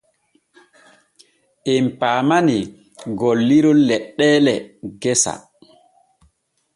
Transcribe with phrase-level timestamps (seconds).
[1.73, 2.69] Em paamanee
[3.19, 4.53] golliron leɗɗeele
[5.01, 5.33] gesa.